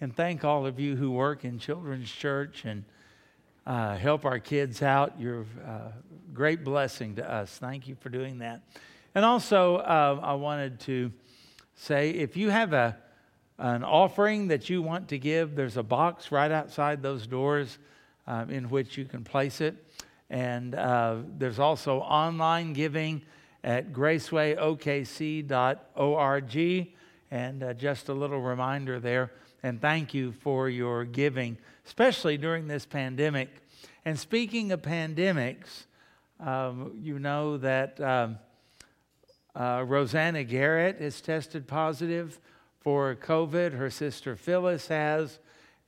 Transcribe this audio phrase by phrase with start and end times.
[0.00, 2.84] and thank all of you who work in Children's Church and
[3.66, 5.18] uh, help our kids out.
[5.18, 5.90] You're a uh,
[6.34, 7.56] great blessing to us.
[7.58, 8.62] Thank you for doing that.
[9.14, 11.10] And also, uh, I wanted to
[11.74, 12.94] say if you have a,
[13.58, 17.78] an offering that you want to give, there's a box right outside those doors
[18.26, 19.82] um, in which you can place it.
[20.28, 23.22] And uh, there's also online giving
[23.64, 26.88] at gracewayokc.org.
[27.30, 29.32] And uh, just a little reminder there.
[29.62, 33.48] And thank you for your giving, especially during this pandemic.
[34.04, 35.86] And speaking of pandemics,
[36.38, 38.38] um, you know that um,
[39.54, 42.38] uh, Rosanna Garrett has tested positive
[42.80, 43.72] for COVID.
[43.72, 45.38] Her sister Phyllis has.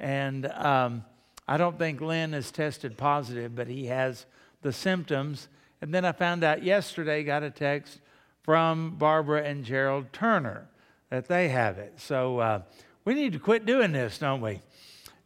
[0.01, 1.05] And um,
[1.47, 4.27] I don't think Lynn has tested positive, but he has
[4.63, 5.49] the symptoms.
[5.81, 8.01] And then I found out yesterday, got a text
[8.43, 10.69] from Barbara and Gerald Turner
[11.11, 11.95] that they have it.
[11.97, 12.63] So uh,
[13.09, 14.61] we need to quit doing this, don't we?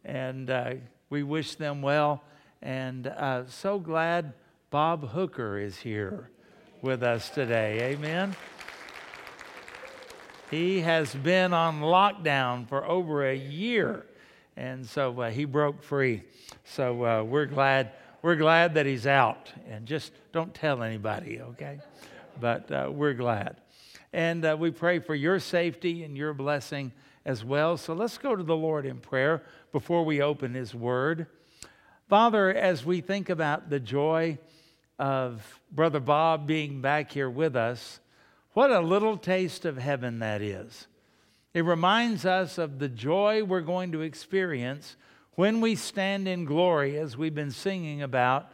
[0.05, 0.75] And uh,
[1.09, 2.23] we wish them well.
[2.61, 4.31] And uh, so glad
[4.69, 6.29] Bob Hooker is here
[6.81, 7.91] with us today.
[7.91, 8.37] Amen.
[10.49, 14.05] He has been on lockdown for over a year,
[14.55, 16.23] and so uh, he broke free.
[16.63, 19.51] So uh, we're glad we're glad that he's out.
[19.69, 21.81] And just don't tell anybody, okay?
[22.39, 23.57] But uh, we're glad.
[24.13, 26.93] And uh, we pray for your safety and your blessing
[27.25, 27.77] as well.
[27.77, 31.27] So let's go to the Lord in prayer before we open his word.
[32.09, 34.37] Father, as we think about the joy
[34.99, 37.99] of Brother Bob being back here with us,
[38.53, 40.87] what a little taste of heaven that is.
[41.53, 44.95] It reminds us of the joy we're going to experience
[45.35, 48.51] when we stand in glory, as we've been singing about,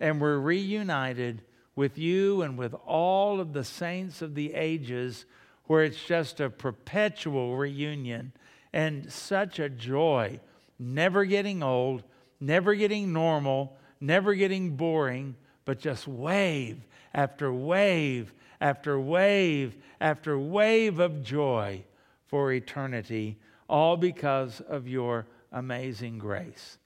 [0.00, 1.42] and we're reunited
[1.76, 5.26] with you and with all of the saints of the ages,
[5.66, 8.32] where it's just a perpetual reunion
[8.72, 10.40] and such a joy,
[10.78, 12.02] never getting old,
[12.40, 20.98] never getting normal, never getting boring, but just wave after wave after wave after wave
[20.98, 21.82] of joy
[22.26, 23.36] for eternity,
[23.68, 26.78] all because of your amazing grace.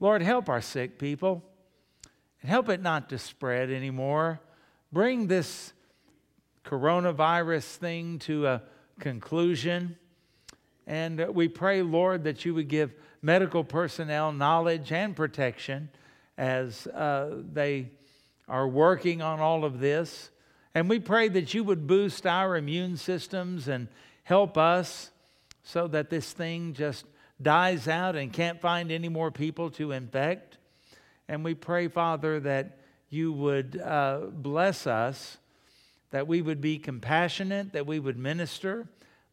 [0.00, 1.42] Lord, help our sick people
[2.40, 4.40] and help it not to spread anymore.
[4.92, 5.72] Bring this
[6.64, 8.62] coronavirus thing to a
[9.00, 9.96] conclusion.
[10.86, 15.88] And we pray, Lord, that you would give medical personnel knowledge and protection
[16.36, 17.90] as uh, they
[18.48, 20.30] are working on all of this.
[20.74, 23.88] And we pray that you would boost our immune systems and
[24.24, 25.10] help us
[25.62, 27.04] so that this thing just
[27.40, 30.58] dies out and can't find any more people to infect.
[31.28, 32.78] And we pray, Father, that
[33.10, 35.38] you would uh, bless us,
[36.12, 38.86] that we would be compassionate, that we would minister,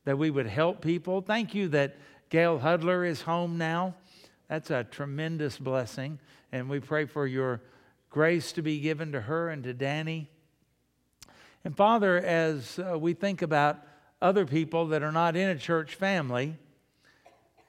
[0.05, 1.21] that we would help people.
[1.21, 1.95] Thank you that
[2.29, 3.95] Gail Hudler is home now.
[4.47, 6.19] That's a tremendous blessing.
[6.51, 7.61] And we pray for your
[8.09, 10.29] grace to be given to her and to Danny.
[11.63, 13.79] And Father, as uh, we think about
[14.21, 16.55] other people that are not in a church family,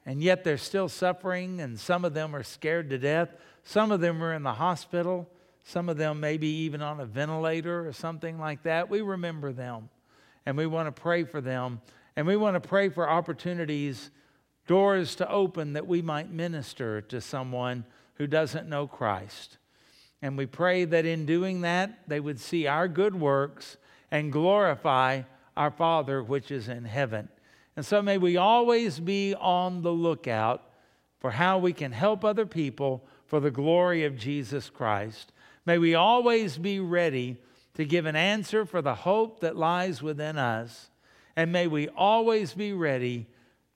[0.05, 3.29] and yet they're still suffering, and some of them are scared to death.
[3.63, 5.29] Some of them are in the hospital.
[5.63, 8.89] Some of them maybe even on a ventilator or something like that.
[8.89, 9.89] We remember them,
[10.45, 11.81] and we want to pray for them,
[12.15, 14.11] and we want to pray for opportunities,
[14.67, 17.85] doors to open that we might minister to someone
[18.15, 19.57] who doesn't know Christ.
[20.21, 23.77] And we pray that in doing that, they would see our good works
[24.11, 25.23] and glorify
[25.57, 27.29] our Father which is in heaven.
[27.75, 30.63] And so may we always be on the lookout
[31.19, 35.31] for how we can help other people for the glory of Jesus Christ.
[35.71, 37.37] May we always be ready
[37.75, 40.89] to give an answer for the hope that lies within us.
[41.33, 43.27] And may we always be ready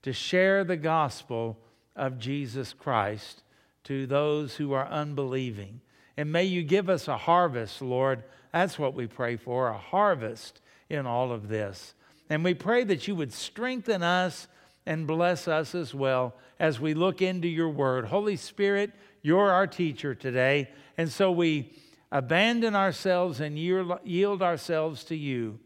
[0.02, 1.58] to share the gospel
[1.96, 3.44] of Jesus Christ
[3.86, 5.80] to those who are unbelieving.
[6.18, 8.26] And may you give us a harvest, Lord.
[8.52, 11.94] That's what we pray for a harvest in all of this.
[12.30, 14.50] And we pray that you would strengthen us
[14.86, 18.04] and bless us as well as we look into your word.
[18.04, 18.92] Holy Spirit,
[19.22, 20.70] you're our teacher today.
[20.98, 21.72] And so we
[22.16, 25.60] abandon ourselves and yield ourselves to you.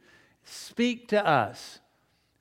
[0.44, 1.80] Speak to us.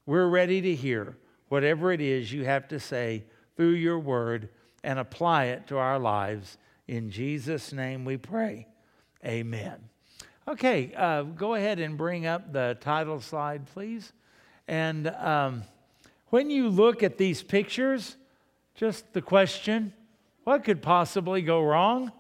[0.07, 1.19] We're ready to hear
[1.49, 3.25] whatever it is you have to say
[3.55, 4.49] through your word
[4.83, 6.57] and apply it to our lives.
[6.87, 8.67] In Jesus' name we pray.
[9.27, 9.77] Amen.
[10.47, 14.15] Okay, uh, go ahead and bring up the title slide, please.
[14.67, 15.65] And um,
[16.29, 18.17] when you look at these pictures,
[18.75, 19.93] just the question
[20.45, 22.11] what could possibly go wrong?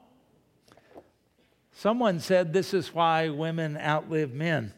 [1.79, 4.73] Someone said this is why women outlive men.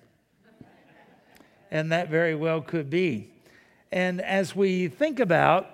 [1.70, 3.32] And that very well could be.
[3.91, 5.67] And as we think about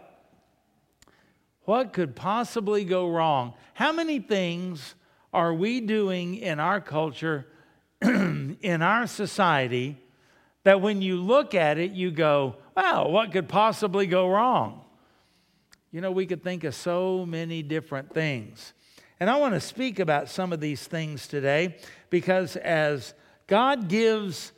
[1.65, 3.55] What could possibly go wrong?
[3.75, 4.95] How many things
[5.33, 7.45] are we doing in our culture,
[8.01, 10.01] in our society,
[10.63, 14.85] that when you look at it, you go, wow, what could possibly go wrong?
[15.91, 18.73] You know, we could think of so many different things.
[19.19, 21.77] And I want to speak about some of these things today
[22.11, 23.15] because as
[23.47, 24.53] God gives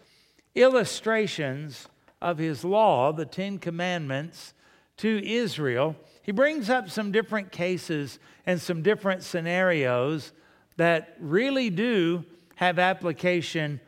[0.55, 1.87] illustrations
[2.21, 4.55] of His law, the Ten Commandments,
[4.99, 10.33] to Israel, he brings up some different cases and some different scenarios
[10.77, 12.25] that really do
[12.57, 13.81] have application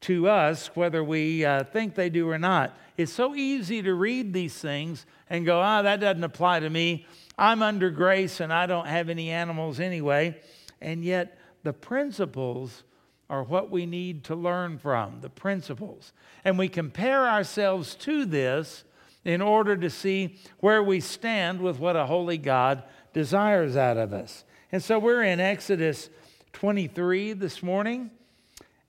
[0.00, 2.76] to us, whether we uh, think they do or not.
[2.96, 6.70] It's so easy to read these things and go, ah, oh, that doesn't apply to
[6.70, 7.06] me.
[7.38, 10.40] I'm under grace and I don't have any animals anyway.
[10.80, 12.82] And yet, the principles
[13.30, 16.12] are what we need to learn from, the principles.
[16.44, 18.84] And we compare ourselves to this
[19.24, 22.82] in order to see where we stand with what a holy God
[23.12, 24.44] desires out of us.
[24.72, 26.08] And so we're in Exodus
[26.54, 28.10] 23 this morning,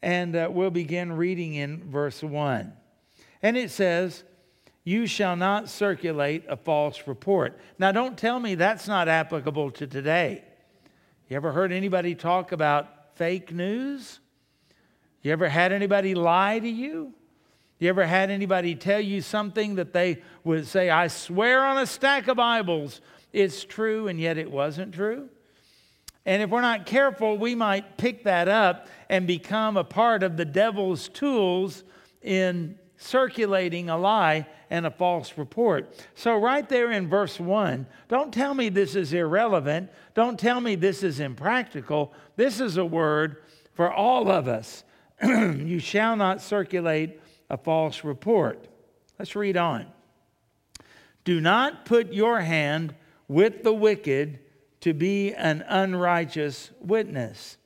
[0.01, 2.71] and uh, we'll begin reading in verse 1.
[3.41, 4.23] And it says,
[4.83, 7.59] You shall not circulate a false report.
[7.77, 10.43] Now, don't tell me that's not applicable to today.
[11.27, 14.19] You ever heard anybody talk about fake news?
[15.21, 17.13] You ever had anybody lie to you?
[17.77, 21.85] You ever had anybody tell you something that they would say, I swear on a
[21.85, 23.01] stack of Bibles
[23.31, 25.29] it's true, and yet it wasn't true?
[26.25, 30.35] And if we're not careful, we might pick that up and become a part of
[30.35, 31.83] the devil's tools
[32.21, 35.94] in circulating a lie and a false report.
[36.16, 39.89] So, right there in verse 1, don't tell me this is irrelevant.
[40.13, 42.13] Don't tell me this is impractical.
[42.36, 43.38] This is a word
[43.74, 44.83] for all of us.
[45.24, 47.19] you shall not circulate
[47.50, 48.68] a false report.
[49.18, 49.88] Let's read on.
[51.24, 52.95] Do not put your hand
[53.27, 54.39] with the wicked
[54.81, 57.57] to be an unrighteous witness.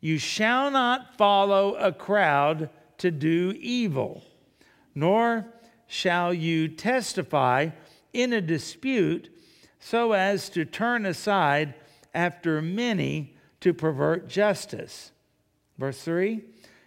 [0.00, 4.22] You shall not follow a crowd to do evil,
[4.94, 5.46] nor
[5.86, 7.70] shall you testify
[8.12, 9.28] in a dispute
[9.78, 11.74] so as to turn aside
[12.14, 15.12] after many to pervert justice.
[15.78, 16.42] Verse 3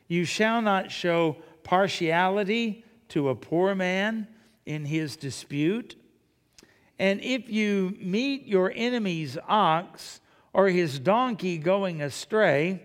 [0.08, 4.28] You shall not show partiality to a poor man
[4.66, 5.96] in his dispute.
[6.98, 10.22] And if you meet your enemy's ox
[10.54, 12.82] or his donkey going astray,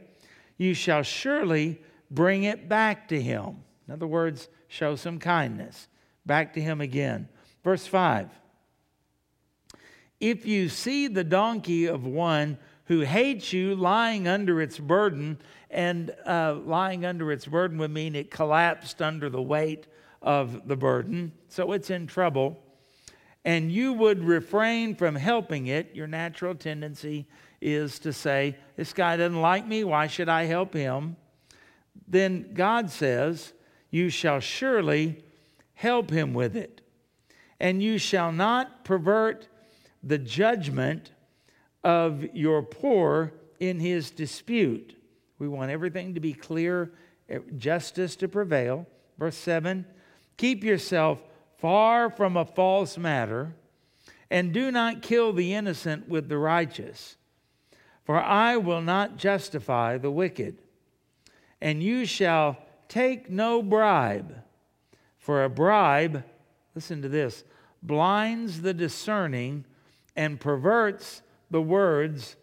[0.56, 1.80] you shall surely
[2.10, 3.62] bring it back to him.
[3.86, 5.88] In other words, show some kindness.
[6.30, 7.28] Back to him again.
[7.64, 8.30] Verse 5
[10.20, 15.40] If you see the donkey of one who hates you lying under its burden,
[15.72, 19.88] and uh, lying under its burden would mean it collapsed under the weight
[20.22, 22.62] of the burden, so it's in trouble.
[23.44, 27.26] And you would refrain from helping it, your natural tendency
[27.60, 31.16] is to say, This guy doesn't like me, why should I help him?
[32.06, 33.52] Then God says,
[33.90, 35.24] You shall surely
[35.80, 36.82] help him with it.
[37.58, 39.48] And you shall not pervert
[40.02, 41.12] the judgment
[41.82, 44.94] of your poor in his dispute.
[45.38, 46.92] We want everything to be clear,
[47.30, 48.86] eh, justice to prevail.
[49.18, 49.86] Verse 7
[50.36, 51.18] Keep yourself
[51.56, 53.54] far from a false matter,
[54.30, 57.16] and do not kill the innocent with the righteous.
[58.04, 60.58] For I will not justify the wicked.
[61.58, 62.58] And you shall
[62.88, 64.42] take no bribe,
[65.20, 66.24] for a bribe,
[66.74, 67.44] listen to this,
[67.82, 69.64] blinds the discerning
[70.16, 72.36] and perverts the words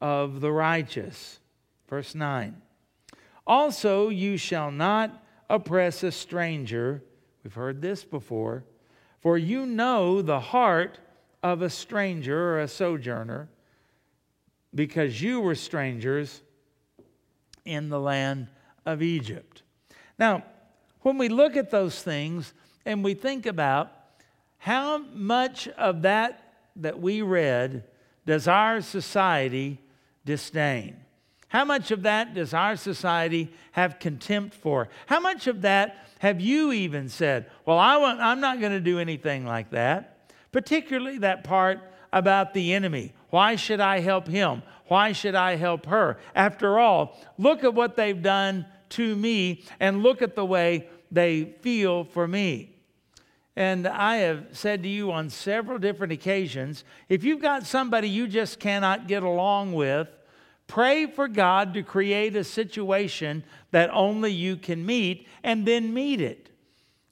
[0.00, 1.38] of the righteous.
[1.88, 2.60] Verse 9.
[3.46, 7.02] Also, you shall not oppress a stranger.
[7.42, 8.64] We've heard this before.
[9.20, 10.98] For you know the heart
[11.42, 13.48] of a stranger or a sojourner,
[14.74, 16.42] because you were strangers
[17.64, 18.48] in the land
[18.84, 19.62] of Egypt.
[20.18, 20.42] Now,
[21.04, 22.52] when we look at those things
[22.86, 23.92] and we think about
[24.58, 26.40] how much of that
[26.76, 27.84] that we read
[28.26, 29.78] does our society
[30.24, 30.96] disdain?
[31.48, 34.88] How much of that does our society have contempt for?
[35.06, 38.80] How much of that have you even said, Well, I want, I'm not going to
[38.80, 40.32] do anything like that?
[40.52, 41.80] Particularly that part
[42.14, 43.12] about the enemy.
[43.28, 44.62] Why should I help him?
[44.86, 46.18] Why should I help her?
[46.34, 51.54] After all, look at what they've done to me and look at the way they
[51.60, 52.70] feel for me.
[53.56, 58.26] And I have said to you on several different occasions if you've got somebody you
[58.26, 60.08] just cannot get along with,
[60.66, 66.20] pray for God to create a situation that only you can meet and then meet
[66.20, 66.50] it.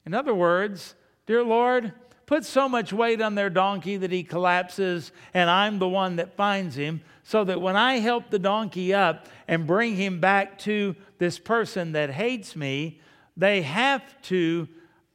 [0.04, 0.94] In other words,
[1.26, 1.92] dear Lord,
[2.26, 6.34] put so much weight on their donkey that he collapses, and I'm the one that
[6.34, 10.96] finds him, so that when I help the donkey up and bring him back to
[11.18, 13.00] this person that hates me,
[13.36, 14.68] they have to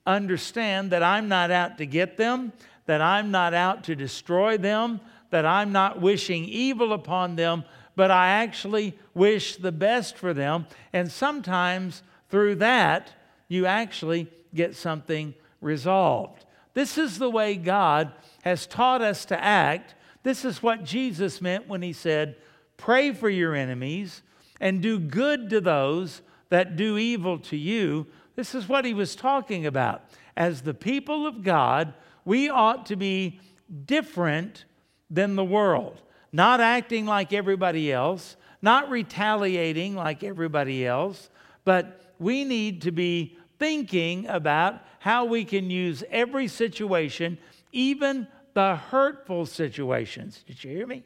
[0.06, 2.54] understand that I'm not out to get them,
[2.86, 7.64] that I'm not out to destroy them, that I'm not wishing evil upon them,
[7.96, 10.68] but I actually wish the best for them.
[10.94, 13.12] And sometimes through that,
[13.48, 16.46] you actually get something resolved.
[16.74, 18.12] This is the way God
[18.44, 19.96] has taught us to act.
[20.24, 22.36] This is what Jesus meant when he said,
[22.78, 24.22] Pray for your enemies
[24.60, 28.08] and do good to those that do evil to you.
[28.36, 30.04] This is what he was talking about.
[30.36, 31.94] As the people of God,
[32.25, 33.39] we ought to be
[33.86, 34.66] different
[35.10, 36.01] than the world,
[36.32, 41.30] not acting like everybody else, not retaliating like everybody else,
[41.66, 47.38] but we need to be thinking about how we can use every situation,
[47.72, 50.44] even the hurtful situations.
[50.46, 51.04] Did you hear me?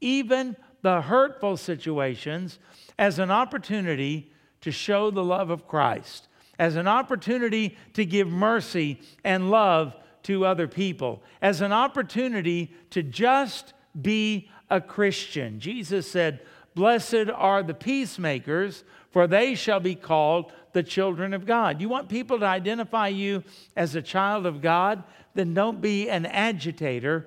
[0.00, 2.58] Even the hurtful situations
[2.98, 4.32] as an opportunity
[4.62, 6.28] to show the love of Christ,
[6.58, 13.02] as an opportunity to give mercy and love to other people, as an opportunity to
[13.02, 15.60] just be a Christian.
[15.60, 16.40] Jesus said,
[16.74, 21.80] Blessed are the peacemakers, for they shall be called the children of God.
[21.80, 23.44] You want people to identify you
[23.76, 25.02] as a child of God?
[25.34, 27.26] Then don't be an agitator,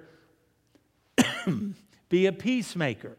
[2.09, 3.17] be a peacemaker.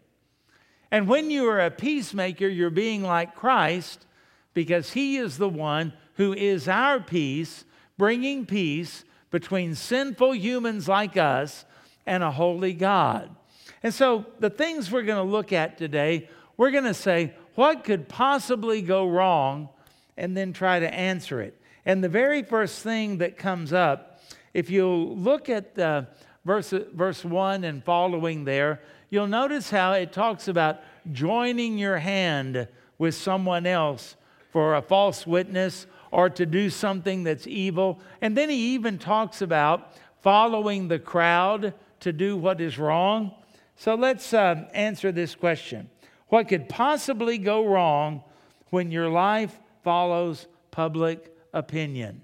[0.91, 4.07] And when you are a peacemaker, you're being like Christ
[4.55, 7.65] because he is the one who is our peace,
[7.99, 11.65] bringing peace between sinful humans like us
[12.07, 13.35] and a holy God.
[13.83, 17.85] And so, the things we're going to look at today, we're going to say, what
[17.85, 19.69] could possibly go wrong
[20.17, 21.61] and then try to answer it.
[21.85, 24.21] And the very first thing that comes up,
[24.55, 26.03] if you look at uh,
[26.45, 30.81] verse, verse 1 and following there, you'll notice how it talks about
[31.13, 34.17] joining your hand with someone else
[34.51, 38.01] for a false witness or to do something that's evil.
[38.21, 43.33] And then he even talks about following the crowd to do what is wrong.
[43.77, 45.91] So let's uh, answer this question
[46.29, 48.23] What could possibly go wrong
[48.71, 52.23] when your life follows public opinion.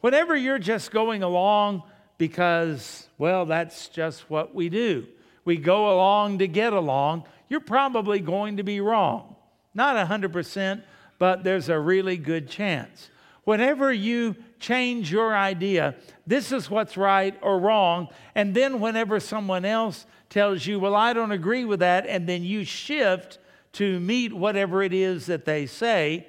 [0.00, 1.82] Whenever you're just going along
[2.18, 5.06] because, well, that's just what we do,
[5.48, 9.34] we go along to get along, you're probably going to be wrong.
[9.72, 10.82] Not 100%,
[11.18, 13.08] but there's a really good chance.
[13.44, 15.94] Whenever you change your idea,
[16.26, 21.14] this is what's right or wrong, and then whenever someone else tells you, well, I
[21.14, 23.38] don't agree with that, and then you shift
[23.72, 26.26] to meet whatever it is that they say,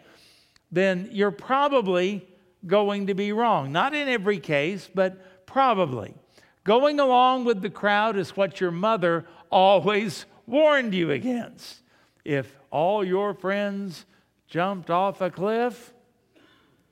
[0.72, 2.26] then you're probably
[2.66, 3.74] going to be wrong.
[3.74, 6.14] Not in every case, but probably.
[6.63, 11.82] Going along with the crowd is what your mother always warned you against.
[12.25, 14.06] If all your friends
[14.48, 15.94] jumped off a cliff,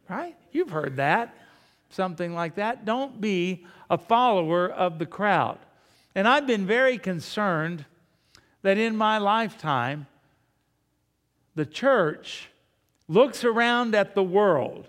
[0.10, 0.36] right?
[0.52, 1.36] You've heard that,
[1.90, 2.86] something like that.
[2.86, 5.60] Don't be a follower of the crowd.
[6.16, 7.86] And I've been very concerned
[8.62, 10.08] that in my lifetime,
[11.56, 12.50] the church
[13.08, 14.88] looks around at the world,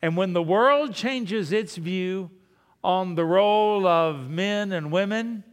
[0.00, 2.30] and when the world changes its view
[2.82, 5.44] on the role of men and women,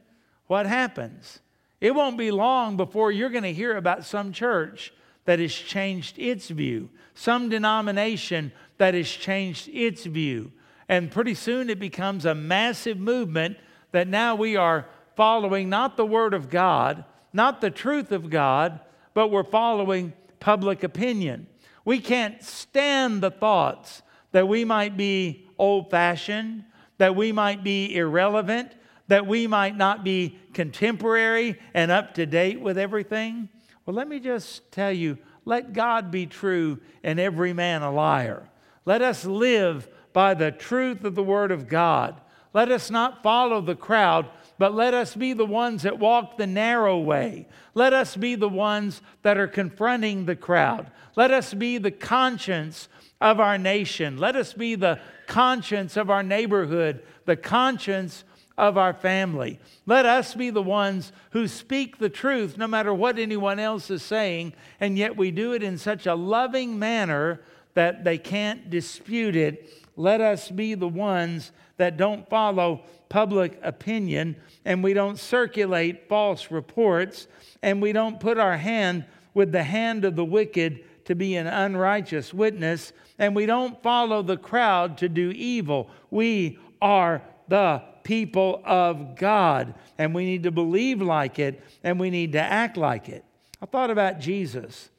[0.47, 1.39] what happens?
[1.81, 4.93] It won't be long before you're going to hear about some church
[5.25, 10.51] that has changed its view, some denomination that has changed its view.
[10.87, 13.57] And pretty soon it becomes a massive movement
[13.91, 18.79] that now we are following not the Word of God, not the truth of God,
[19.13, 21.47] but we're following public opinion.
[21.85, 24.01] We can't stand the thoughts
[24.31, 26.65] that we might be old fashioned,
[26.97, 28.71] that we might be irrelevant,
[29.07, 33.49] that we might not be contemporary and up to date with everything.
[33.85, 38.49] Well, let me just tell you let God be true and every man a liar.
[38.85, 42.21] Let us live by the truth of the Word of God.
[42.53, 46.47] Let us not follow the crowd, but let us be the ones that walk the
[46.47, 47.47] narrow way.
[47.73, 50.91] Let us be the ones that are confronting the crowd.
[51.15, 52.87] Let us be the conscience
[53.23, 54.17] of our nation.
[54.17, 58.25] Let us be the conscience of our neighborhood, the conscience
[58.57, 59.59] of our family.
[59.85, 64.03] Let us be the ones who speak the truth no matter what anyone else is
[64.03, 67.39] saying, and yet we do it in such a loving manner
[67.75, 69.71] that they can't dispute it.
[69.95, 76.51] Let us be the ones that don't follow public opinion and we don't circulate false
[76.51, 77.27] reports
[77.61, 81.47] and we don't put our hand with the hand of the wicked to be an
[81.47, 85.89] unrighteous witness, and we don't follow the crowd to do evil.
[86.09, 89.73] We are the people of God.
[89.97, 93.23] And we need to believe like it and we need to act like it.
[93.61, 94.89] I thought about Jesus.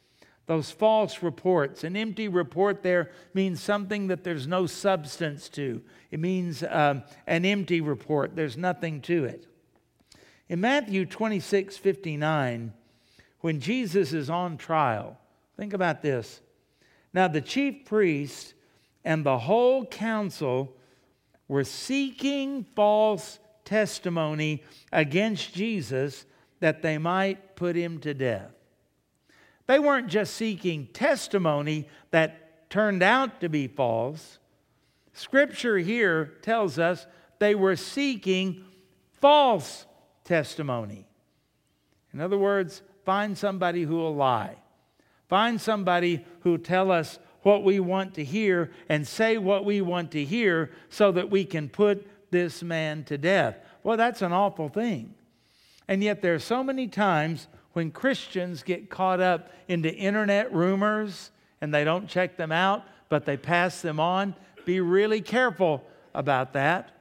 [0.46, 1.84] Those false reports.
[1.84, 5.82] An empty report there means something that there's no substance to.
[6.11, 9.46] It means um, an empty report, there's nothing to it.
[10.49, 12.75] In Matthew 26 59,
[13.40, 15.18] when Jesus is on trial,
[15.56, 16.40] think about this.
[17.12, 18.54] Now, the chief priest
[19.04, 20.76] and the whole council
[21.49, 26.26] were seeking false testimony against Jesus
[26.61, 28.50] that they might put him to death.
[29.66, 34.38] They weren't just seeking testimony that turned out to be false.
[35.12, 37.06] Scripture here tells us
[37.38, 38.64] they were seeking
[39.20, 39.87] false
[40.25, 41.06] testimony.
[42.12, 44.56] In other words, find somebody who will lie.
[45.35, 50.12] Find somebody who tell us what we want to hear and say what we want
[50.12, 53.57] to hear so that we can put this man to death.
[53.83, 55.12] Well, that's an awful thing.
[55.88, 61.33] And yet, there are so many times when Christians get caught up into internet rumors
[61.61, 64.37] and they don't check them out, but they pass them on.
[64.64, 65.83] Be really careful
[66.14, 66.93] about that.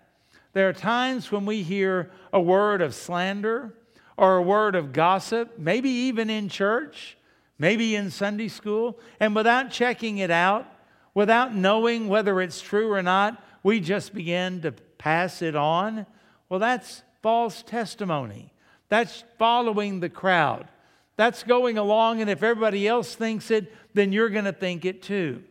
[0.53, 3.75] There are times when we hear a word of slander
[4.17, 7.15] or a word of gossip, maybe even in church,
[7.57, 10.65] maybe in Sunday school, and without checking it out,
[11.13, 16.05] without knowing whether it's true or not, we just begin to pass it on.
[16.49, 18.53] Well, that's false testimony.
[18.89, 20.67] That's following the crowd.
[21.15, 25.01] That's going along, and if everybody else thinks it, then you're going to think it
[25.01, 25.43] too.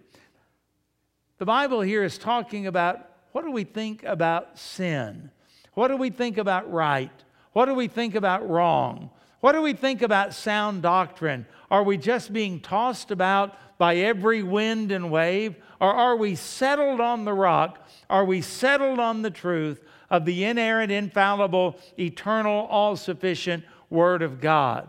[1.38, 5.30] The Bible here is talking about what do we think about sin?
[5.74, 7.10] What do we think about right?
[7.52, 9.10] What do we think about wrong?
[9.42, 11.46] What do we think about sound doctrine?
[11.68, 15.56] Are we just being tossed about by every wind and wave?
[15.80, 17.84] Or are we settled on the rock?
[18.08, 24.40] Are we settled on the truth of the inerrant, infallible, eternal, all sufficient Word of
[24.40, 24.88] God?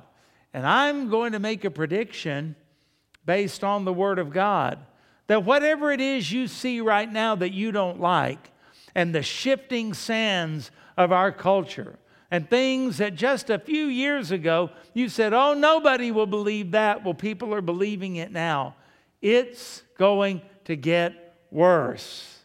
[0.54, 2.56] And I'm going to make a prediction
[3.26, 4.78] based on the Word of God
[5.26, 8.52] that whatever it is you see right now that you don't like,
[8.94, 11.98] and the shifting sands of our culture,
[12.34, 17.04] and things that just a few years ago you said, oh, nobody will believe that.
[17.04, 18.74] Well, people are believing it now.
[19.22, 22.39] It's going to get worse.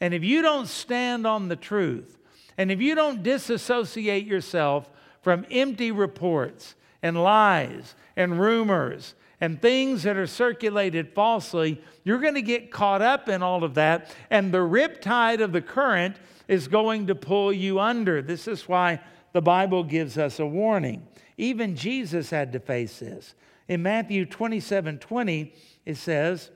[0.00, 2.18] And if you don't stand on the truth,
[2.58, 10.02] and if you don't disassociate yourself from empty reports and lies and rumors and things
[10.02, 14.52] that are circulated falsely, you're going to get caught up in all of that, and
[14.52, 16.16] the riptide of the current
[16.52, 18.20] is going to pull you under.
[18.20, 19.00] This is why
[19.32, 21.06] the Bible gives us a warning.
[21.38, 23.34] Even Jesus had to face this.
[23.68, 25.54] In Matthew 27 20,
[25.86, 26.50] it says,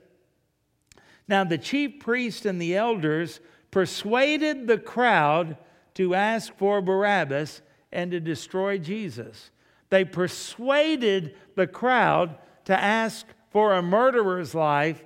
[1.27, 3.39] Now the chief priests and the elders
[3.71, 5.57] persuaded the crowd
[5.95, 9.49] to ask for Barabbas and to destroy Jesus.
[9.89, 15.03] They persuaded the crowd to ask for a murderer's life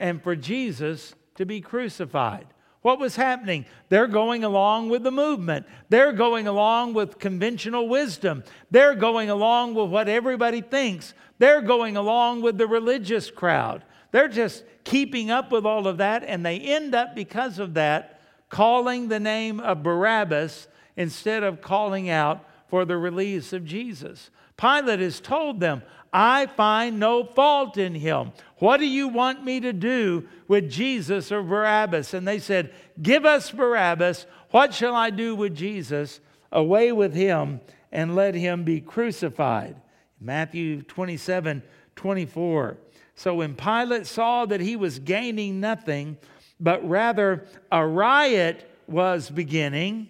[0.00, 2.48] and for Jesus to be crucified.
[2.86, 3.66] What was happening?
[3.88, 5.66] They're going along with the movement.
[5.88, 8.44] They're going along with conventional wisdom.
[8.70, 11.12] They're going along with what everybody thinks.
[11.40, 13.82] They're going along with the religious crowd.
[14.12, 18.20] They're just keeping up with all of that, and they end up, because of that,
[18.50, 24.30] calling the name of Barabbas instead of calling out for the release of Jesus.
[24.56, 28.30] Pilate has told them, I find no fault in him.
[28.58, 32.14] What do you want me to do with Jesus or Barabbas?
[32.14, 34.26] And they said, Give us Barabbas.
[34.50, 36.20] What shall I do with Jesus?
[36.50, 37.60] Away with him
[37.92, 39.76] and let him be crucified.
[40.20, 41.62] Matthew 27
[41.96, 42.78] 24.
[43.14, 46.18] So when Pilate saw that he was gaining nothing,
[46.60, 50.08] but rather a riot was beginning,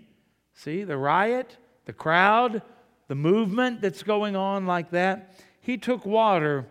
[0.55, 2.63] see the riot, the crowd,
[3.09, 6.67] the movement that's going on like that, he took water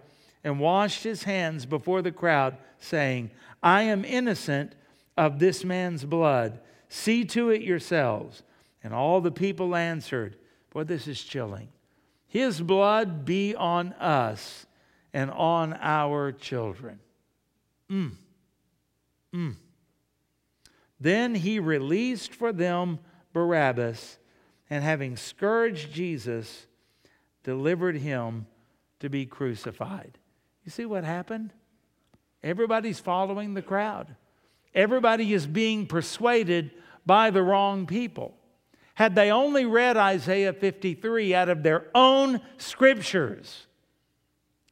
[0.45, 3.31] and washed his hands before the crowd, saying,
[3.63, 4.75] I am innocent
[5.17, 6.59] of this man's blood.
[6.87, 8.43] See to it yourselves.
[8.83, 10.37] And all the people answered,
[10.69, 11.69] Boy, this is chilling.
[12.27, 14.67] His blood be on us
[15.13, 16.99] and on our children.
[17.89, 18.11] Mm.
[19.33, 19.55] Mm.
[20.99, 22.99] Then he released for them
[23.33, 24.19] Barabbas
[24.69, 26.67] and having scourged Jesus,
[27.43, 28.45] delivered him
[28.99, 30.19] to be crucified.
[30.65, 31.53] You see what happened?
[32.43, 34.15] Everybody's following the crowd.
[34.73, 36.71] Everybody is being persuaded
[37.05, 38.35] by the wrong people.
[38.95, 43.67] Had they only read Isaiah 53 out of their own scriptures,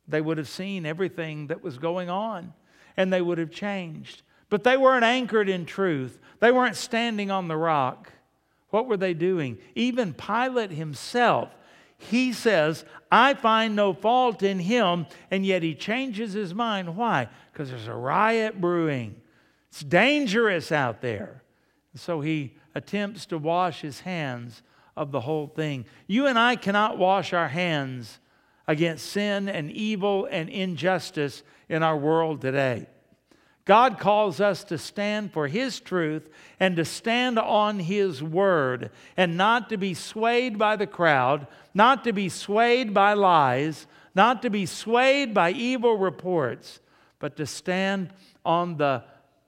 [0.07, 2.53] they would have seen everything that was going on
[2.97, 4.23] and they would have changed.
[4.49, 6.19] but they weren't anchored in truth.
[6.39, 8.11] They weren't standing on the rock.
[8.69, 9.57] What were they doing?
[9.73, 11.49] Even Pilate himself,
[12.03, 16.95] he says, I find no fault in him, and yet he changes his mind.
[16.95, 17.29] Why?
[17.51, 19.15] Because there's a riot brewing.
[19.69, 21.43] It's dangerous out there.
[21.95, 24.63] So he attempts to wash his hands
[24.95, 25.85] of the whole thing.
[26.07, 28.19] You and I cannot wash our hands
[28.67, 32.87] against sin and evil and injustice in our world today.
[33.65, 39.37] God calls us to stand for His truth and to stand on His word and
[39.37, 44.49] not to be swayed by the crowd, not to be swayed by lies, not to
[44.49, 46.81] be swayed by evil reports,
[47.19, 49.03] but to stand on the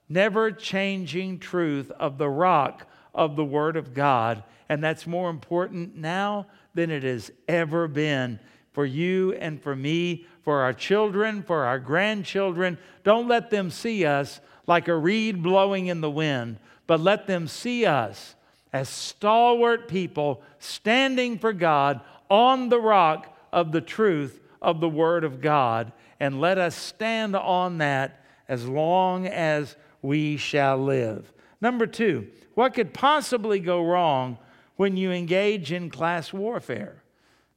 [0.08, 4.42] never changing truth of the rock of the Word of God.
[4.68, 8.40] And that's more important now than it has ever been
[8.76, 12.76] for you and for me, for our children, for our grandchildren.
[13.04, 17.48] Don't let them see us like a reed blowing in the wind, but let them
[17.48, 18.34] see us
[18.74, 25.24] as stalwart people standing for God on the rock of the truth of the Word
[25.24, 25.90] of God.
[26.20, 31.32] And let us stand on that as long as we shall live.
[31.62, 34.36] Number two, what could possibly go wrong
[34.76, 37.02] when you engage in class warfare?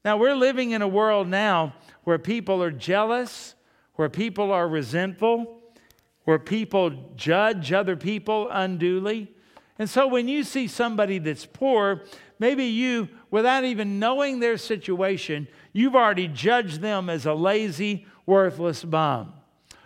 [0.05, 3.55] Now, we're living in a world now where people are jealous,
[3.95, 5.62] where people are resentful,
[6.23, 9.33] where people judge other people unduly.
[9.77, 12.03] And so, when you see somebody that's poor,
[12.39, 18.83] maybe you, without even knowing their situation, you've already judged them as a lazy, worthless
[18.85, 19.33] bum.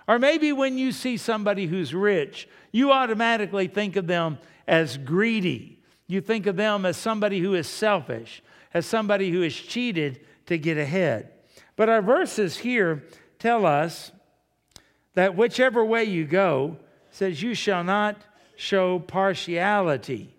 [0.07, 5.79] Or maybe when you see somebody who's rich, you automatically think of them as greedy.
[6.07, 8.43] You think of them as somebody who is selfish
[8.73, 11.29] as somebody who is cheated to get ahead.
[11.75, 13.03] But our verses here
[13.39, 14.11] tell us
[15.13, 16.77] that whichever way you go,
[17.11, 18.17] says, You shall not
[18.55, 20.35] show partiality.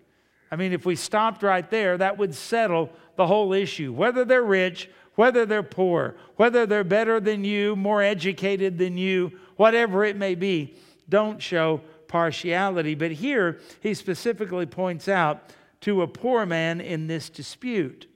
[0.51, 3.91] I mean, if we stopped right there, that would settle the whole issue.
[3.91, 9.31] Whether they're rich, whether they're poor, whether they're better than you, more educated than you,
[9.55, 10.75] whatever it may be,
[11.07, 12.95] don't show partiality.
[12.95, 18.07] But here, he specifically points out to a poor man in this dispute.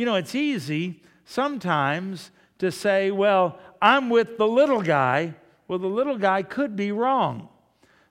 [0.00, 5.34] You know, it's easy sometimes to say, well, I'm with the little guy.
[5.68, 7.50] Well, the little guy could be wrong.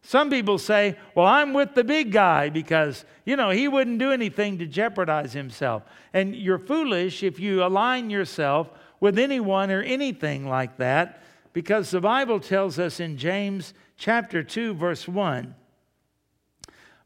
[0.03, 4.11] Some people say, well, I'm with the big guy because, you know, he wouldn't do
[4.11, 5.81] anything to jeopardize himself.
[6.13, 11.23] And you're foolish if you align yourself with anyone or anything like that
[11.53, 15.55] because the Bible tells us in James chapter 2, verse 1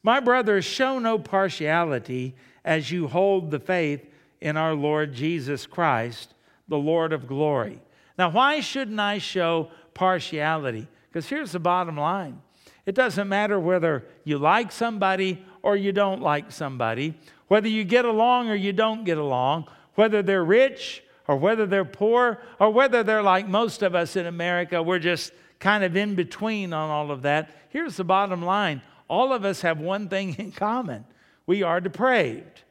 [0.04, 4.10] My brothers, show no partiality as you hold the faith
[4.44, 6.34] in our Lord Jesus Christ,
[6.68, 7.80] the Lord of glory.
[8.18, 10.86] Now, why shouldn't I show partiality?
[11.08, 12.42] Because here's the bottom line
[12.86, 17.14] it doesn't matter whether you like somebody or you don't like somebody,
[17.48, 21.86] whether you get along or you don't get along, whether they're rich or whether they're
[21.86, 26.16] poor, or whether they're like most of us in America, we're just kind of in
[26.16, 27.50] between on all of that.
[27.70, 31.06] Here's the bottom line all of us have one thing in common
[31.46, 32.64] we are depraved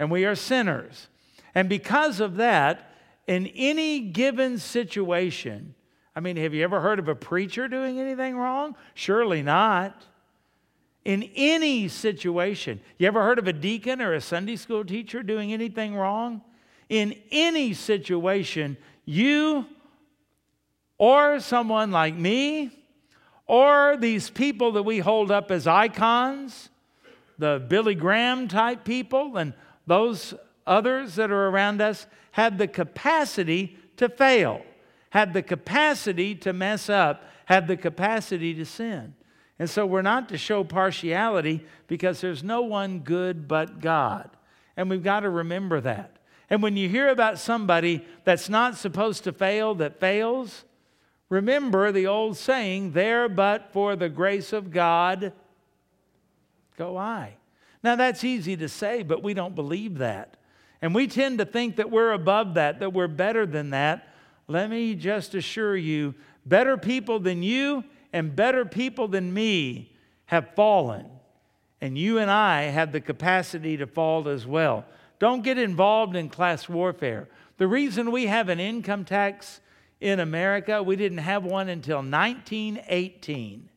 [0.00, 1.06] and we are sinners.
[1.54, 2.92] And because of that,
[3.26, 5.74] in any given situation,
[6.14, 8.76] I mean, have you ever heard of a preacher doing anything wrong?
[8.94, 10.04] Surely not.
[11.04, 15.52] In any situation, you ever heard of a deacon or a Sunday school teacher doing
[15.52, 16.42] anything wrong?
[16.88, 19.66] In any situation, you
[20.98, 22.70] or someone like me
[23.46, 26.68] or these people that we hold up as icons,
[27.38, 29.54] the Billy Graham type people and
[29.86, 30.34] those
[30.70, 34.62] others that are around us have the capacity to fail,
[35.10, 39.14] have the capacity to mess up, have the capacity to sin.
[39.58, 44.30] And so we're not to show partiality because there's no one good but God.
[44.76, 46.16] And we've got to remember that.
[46.48, 50.64] And when you hear about somebody that's not supposed to fail that fails,
[51.28, 55.32] remember the old saying, there but for the grace of God
[56.78, 57.34] go I.
[57.82, 60.36] Now that's easy to say, but we don't believe that.
[60.82, 64.08] And we tend to think that we're above that, that we're better than that.
[64.48, 66.14] Let me just assure you
[66.46, 69.92] better people than you and better people than me
[70.26, 71.06] have fallen.
[71.80, 74.84] And you and I have the capacity to fall as well.
[75.18, 77.28] Don't get involved in class warfare.
[77.58, 79.60] The reason we have an income tax
[80.00, 83.68] in America, we didn't have one until 1918.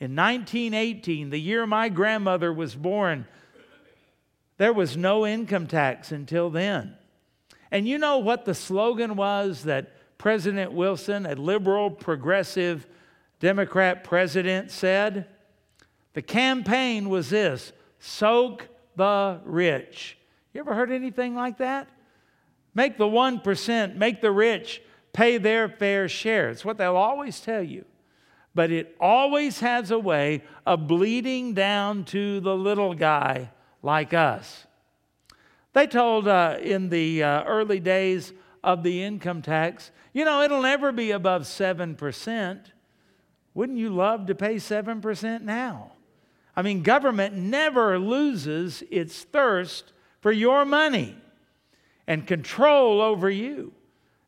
[0.00, 3.26] In 1918, the year my grandmother was born,
[4.56, 6.96] there was no income tax until then.
[7.70, 12.86] And you know what the slogan was that President Wilson, a liberal, progressive
[13.40, 15.26] Democrat president said.
[16.12, 20.16] The campaign was this soak the rich.
[20.52, 21.88] You ever heard anything like that?
[22.74, 24.80] Make the 1%, make the rich
[25.12, 26.50] pay their fair share.
[26.50, 27.84] It's what they'll always tell you.
[28.54, 33.50] But it always has a way of bleeding down to the little guy
[33.84, 34.66] like us.
[35.74, 40.62] They told uh, in the uh, early days of the income tax, you know, it'll
[40.62, 42.60] never be above 7%.
[43.52, 45.92] Wouldn't you love to pay 7% now?
[46.56, 51.16] I mean, government never loses its thirst for your money
[52.06, 53.72] and control over you.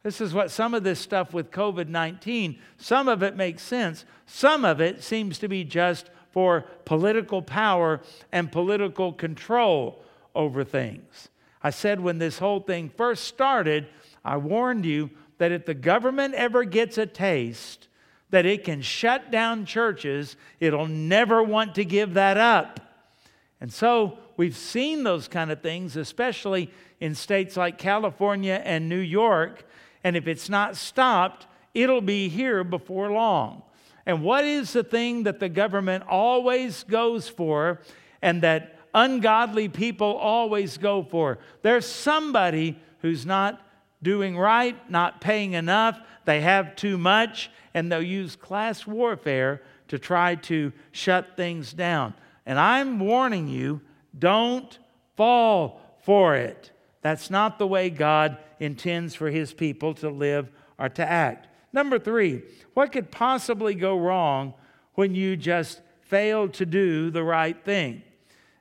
[0.03, 4.05] This is what some of this stuff with COVID 19, some of it makes sense.
[4.27, 7.99] Some of it seems to be just for political power
[8.31, 11.31] and political control over things.
[11.63, 13.87] I said when this whole thing first started,
[14.23, 17.89] I warned you that if the government ever gets a taste
[18.29, 22.81] that it can shut down churches, it'll never want to give that up.
[23.59, 26.71] And so we've seen those kind of things, especially
[27.01, 29.65] in states like California and New York.
[30.05, 33.63] And if it's not stopped, it'll be here before long.
[34.07, 37.81] And what is the thing that the government always goes for
[38.23, 41.39] and that ungodly people always go for?
[41.63, 43.61] There's somebody who's not
[44.03, 49.99] doing right, not paying enough, they have too much, and they'll use class warfare to
[49.99, 52.15] try to shut things down.
[52.45, 53.81] And I'm warning you
[54.17, 54.79] don't
[55.17, 56.71] fall for it.
[57.03, 61.49] That's not the way God intends for his people to live or to act.
[61.73, 62.43] Number three,
[62.75, 64.55] what could possibly go wrong
[64.95, 68.03] when you just fail to do the right thing?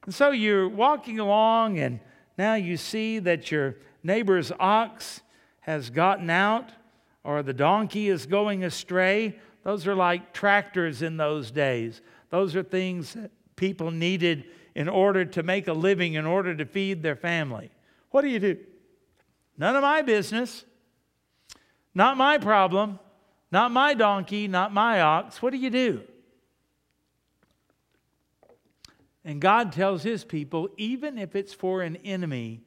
[0.06, 2.00] And so you're walking along, and
[2.38, 5.22] now you see that your neighbor's ox
[5.62, 6.70] has gotten out
[7.24, 9.36] or the donkey is going astray.
[9.63, 12.02] Those are like tractors in those days.
[12.30, 16.65] Those are things that people needed in order to make a living, in order to
[16.65, 17.72] feed their family.
[18.12, 18.58] What do you do?
[19.58, 20.65] None of my business.
[21.95, 22.99] Not my problem.
[23.51, 24.49] Not my donkey.
[24.49, 25.41] Not my ox.
[25.41, 26.01] What do you do?
[29.23, 32.62] And God tells his people, even if it's for an enemy,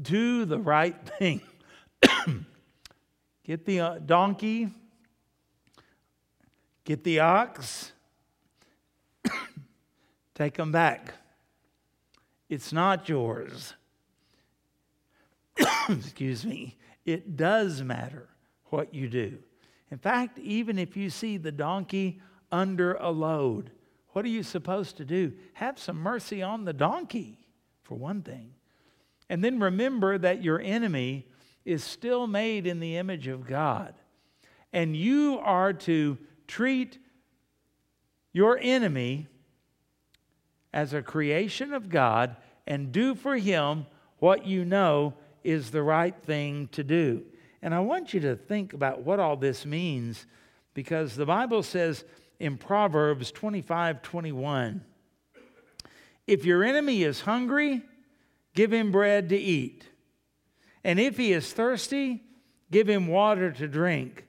[0.00, 1.42] do the right thing.
[3.44, 4.70] get the uh, donkey,
[6.84, 7.92] get the ox,
[10.34, 11.12] take them back.
[12.48, 13.74] It's not yours.
[15.88, 16.78] Excuse me.
[17.04, 18.29] It does matter
[18.70, 19.38] what you do.
[19.90, 23.70] In fact, even if you see the donkey under a load,
[24.10, 25.32] what are you supposed to do?
[25.54, 27.38] Have some mercy on the donkey,
[27.82, 28.52] for one thing.
[29.28, 31.26] And then remember that your enemy
[31.64, 33.94] is still made in the image of God.
[34.72, 36.98] And you are to treat
[38.32, 39.28] your enemy
[40.72, 43.86] as a creation of God and do for him
[44.18, 47.24] what you know is the right thing to do.
[47.62, 50.26] And I want you to think about what all this means
[50.74, 52.04] because the Bible says
[52.38, 54.84] in Proverbs 25 21,
[56.26, 57.82] if your enemy is hungry,
[58.54, 59.84] give him bread to eat.
[60.84, 62.22] And if he is thirsty,
[62.70, 64.26] give him water to drink,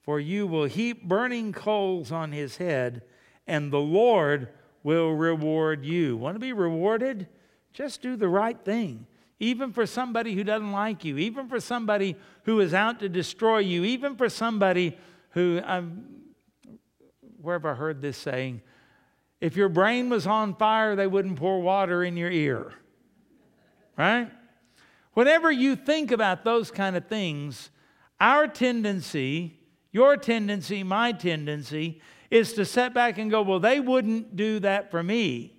[0.00, 3.02] for you will heap burning coals on his head,
[3.46, 4.48] and the Lord
[4.82, 6.16] will reward you.
[6.16, 7.28] Want to be rewarded?
[7.72, 9.06] Just do the right thing.
[9.40, 13.58] Even for somebody who doesn't like you, even for somebody who is out to destroy
[13.58, 14.96] you, even for somebody
[15.30, 16.04] who, um,
[17.40, 18.60] where have I heard this saying?
[19.40, 22.74] If your brain was on fire, they wouldn't pour water in your ear.
[23.96, 24.30] Right?
[25.14, 27.70] Whenever you think about those kind of things,
[28.20, 29.58] our tendency,
[29.90, 34.90] your tendency, my tendency, is to set back and go, well, they wouldn't do that
[34.90, 35.56] for me.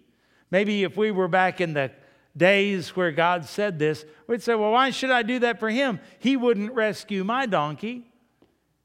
[0.52, 1.92] Maybe if we were back in the
[2.36, 6.00] days where God said this, we'd say, well, why should I do that for him?
[6.20, 8.06] He wouldn't rescue my donkey.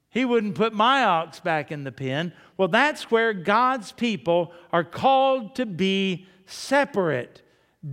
[0.09, 2.33] He wouldn't put my ox back in the pen.
[2.57, 7.41] Well, that's where God's people are called to be separate,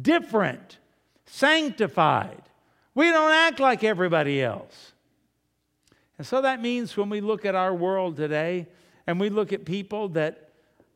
[0.02, 0.78] different,
[1.26, 2.42] sanctified.
[2.94, 4.92] We don't act like everybody else.
[6.16, 8.68] And so that means when we look at our world today
[9.06, 10.43] and we look at people that,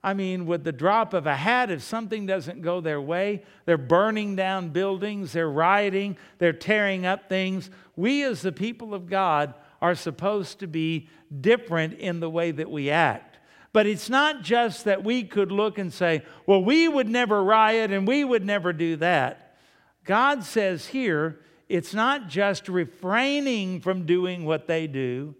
[0.02, 3.76] I mean, with the drop of a hat, if something doesn't go their way, they're
[3.76, 7.70] burning down buildings, they're rioting, they're tearing up things.
[7.96, 11.08] We, as the people of God, are supposed to be
[11.40, 13.38] different in the way that we act.
[13.72, 17.90] But it's not just that we could look and say, well, we would never riot
[17.92, 19.56] and we would never do that.
[20.04, 25.34] God says here, it's not just refraining from doing what they do,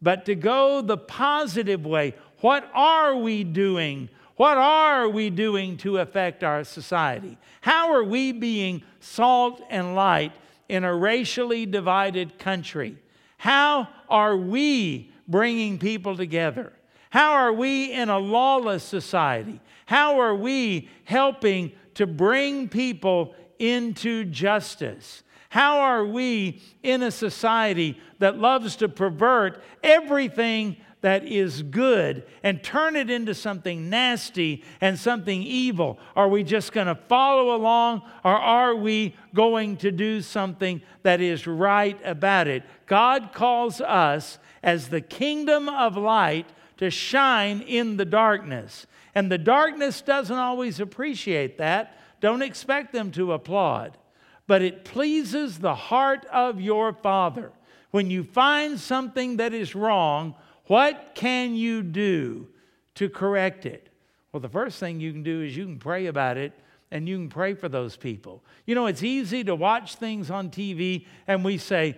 [0.00, 2.14] but to go the positive way.
[2.44, 4.10] What are we doing?
[4.36, 7.38] What are we doing to affect our society?
[7.62, 10.32] How are we being salt and light
[10.68, 12.98] in a racially divided country?
[13.38, 16.74] How are we bringing people together?
[17.08, 19.58] How are we in a lawless society?
[19.86, 25.22] How are we helping to bring people into justice?
[25.48, 32.62] How are we in a society that loves to pervert everything that is good and
[32.62, 35.98] turn it into something nasty and something evil?
[36.16, 41.20] Are we just going to follow along or are we going to do something that
[41.20, 42.62] is right about it?
[42.86, 46.46] God calls us as the kingdom of light
[46.78, 48.86] to shine in the darkness.
[49.14, 51.98] And the darkness doesn't always appreciate that.
[52.22, 53.98] Don't expect them to applaud.
[54.46, 57.52] But it pleases the heart of your Father.
[57.90, 60.34] When you find something that is wrong,
[60.66, 62.48] what can you do
[62.96, 63.88] to correct it?
[64.32, 66.52] Well, the first thing you can do is you can pray about it
[66.90, 68.42] and you can pray for those people.
[68.66, 71.96] You know, it's easy to watch things on TV and we say,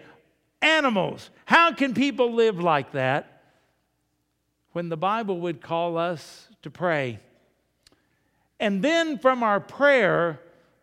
[0.63, 3.37] animals, how can people live like that?
[4.77, 7.19] when the Bible would call us to pray.
[8.61, 10.39] And then from our prayer,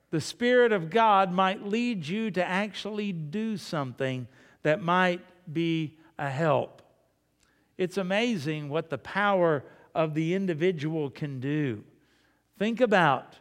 [0.09, 4.27] the Spirit of God might lead you to actually do something
[4.63, 5.21] that might
[5.53, 6.81] be a help.
[7.83, 9.61] It's amazing what the power
[9.93, 11.83] of the individual can do.
[12.57, 13.35] Think about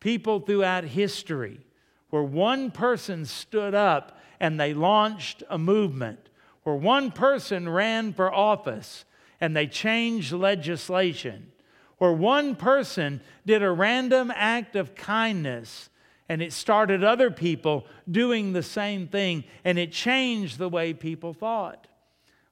[0.00, 1.60] people throughout history
[2.08, 6.30] where one person stood up and they launched a movement,
[6.62, 9.04] where one person ran for office
[9.38, 11.52] and they changed legislation.
[11.98, 15.90] Where one person did a random act of kindness
[16.26, 21.34] and it started other people doing the same thing and it changed the way people
[21.34, 21.86] thought.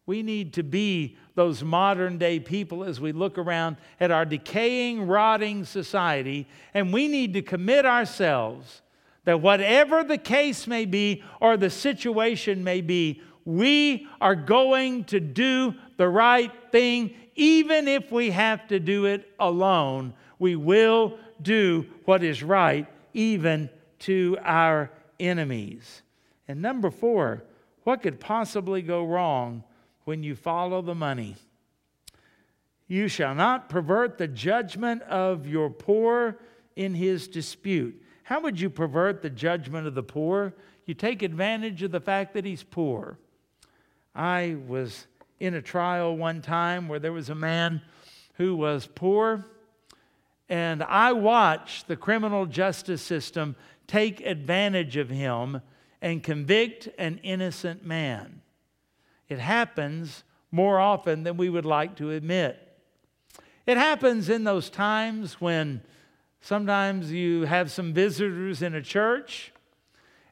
[0.04, 5.06] We need to be those modern day people as we look around at our decaying,
[5.06, 8.82] rotting society, and we need to commit ourselves
[9.24, 15.20] that whatever the case may be or the situation may be, we are going to
[15.20, 20.14] do the right thing, even if we have to do it alone.
[20.38, 26.02] We will do what is right, even to our enemies.
[26.48, 27.44] And number four,
[27.84, 29.64] what could possibly go wrong
[30.04, 31.36] when you follow the money?
[32.86, 36.38] You shall not pervert the judgment of your poor
[36.76, 38.02] in his dispute.
[38.24, 40.54] How would you pervert the judgment of the poor?
[40.84, 43.18] You take advantage of the fact that he's poor.
[44.14, 45.06] I was
[45.40, 47.80] in a trial one time where there was a man
[48.34, 49.46] who was poor,
[50.48, 55.62] and I watched the criminal justice system take advantage of him
[56.02, 58.41] and convict an innocent man.
[59.32, 62.58] It happens more often than we would like to admit.
[63.66, 65.82] It happens in those times when
[66.40, 69.52] sometimes you have some visitors in a church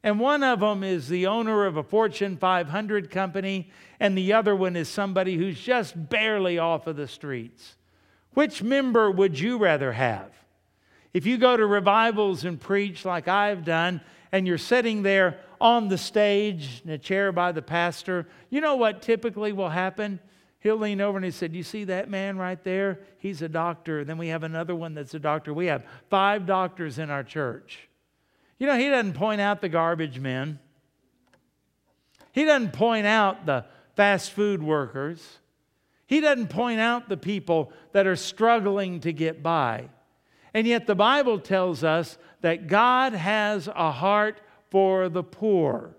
[0.02, 4.56] and one of them is the owner of a Fortune 500 company, and the other
[4.56, 7.76] one is somebody who's just barely off of the streets.
[8.32, 10.32] Which member would you rather have?
[11.12, 14.00] If you go to revivals and preach like I've done,
[14.32, 18.76] and you're sitting there on the stage in a chair by the pastor, you know
[18.76, 20.20] what typically will happen?
[20.60, 23.00] He'll lean over and he said, You see that man right there?
[23.18, 24.04] He's a doctor.
[24.04, 25.52] Then we have another one that's a doctor.
[25.52, 27.88] We have five doctors in our church.
[28.58, 30.58] You know, he doesn't point out the garbage men,
[32.32, 33.64] he doesn't point out the
[33.96, 35.38] fast food workers,
[36.06, 39.88] he doesn't point out the people that are struggling to get by.
[40.52, 44.40] And yet, the Bible tells us that God has a heart
[44.70, 45.96] for the poor.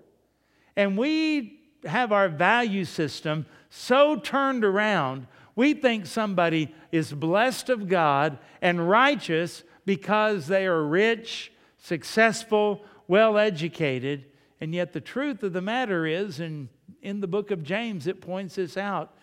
[0.75, 7.87] And we have our value system so turned around, we think somebody is blessed of
[7.87, 14.25] God and righteous because they are rich successful, well educated.
[14.59, 16.69] And yet, the truth of the matter is, and
[17.01, 19.15] in the book of James, it points this out.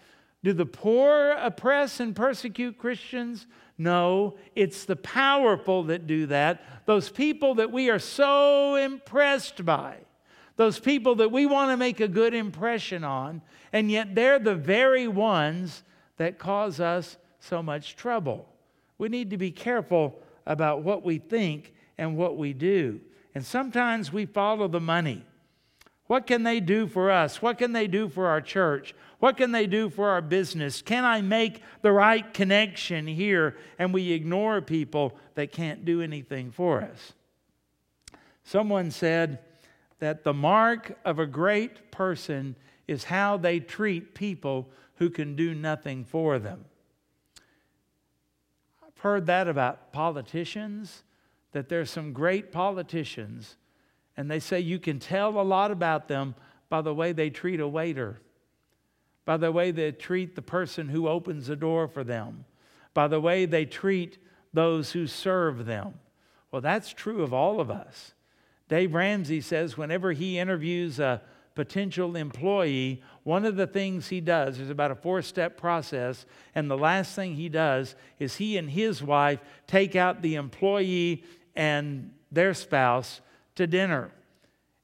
[0.45, 3.47] Do the poor oppress and persecute Christians?
[3.77, 6.63] No, it's the powerful that do that.
[6.87, 9.97] Those people that we are so impressed by,
[10.57, 14.55] those people that we want to make a good impression on, and yet they're the
[14.55, 15.83] very ones
[16.17, 18.49] that cause us so much trouble.
[18.99, 23.01] We need to be careful about what we think and what we do.
[23.35, 25.25] And sometimes we follow the money.
[26.07, 27.43] What can they do for us?
[27.43, 28.95] What can they do for our church?
[29.19, 30.81] What can they do for our business?
[30.81, 33.57] Can I make the right connection here?
[33.79, 37.13] And we ignore people that can't do anything for us.
[38.45, 39.41] Someone said
[39.99, 42.55] that the mark of a great person
[42.87, 46.65] is how they treat people who can do nothing for them.
[48.87, 51.03] I've heard that about politicians,
[51.53, 53.57] that there's some great politicians,
[54.17, 56.35] and they say you can tell a lot about them
[56.69, 58.21] by the way they treat a waiter,
[59.29, 62.47] by the way they treat the person who opens the door for them,
[62.95, 64.17] by the way they treat
[64.55, 65.93] those who serve them.
[66.51, 68.15] Well, that's true of all of us.
[68.71, 71.21] Dave Ramsey says whenever he interviews a
[71.55, 76.25] potential employee, one of the things he does is about a four step process.
[76.55, 81.23] And the last thing he does is he and his wife take out the employee
[81.55, 83.21] and their spouse
[83.57, 84.11] to dinner.